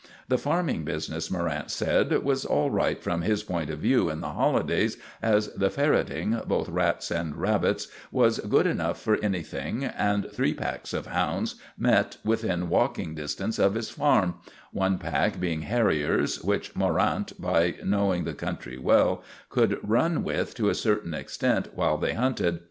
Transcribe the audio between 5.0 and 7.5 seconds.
as the ferreting, both rats and